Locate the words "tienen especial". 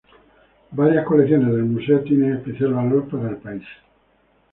2.01-2.73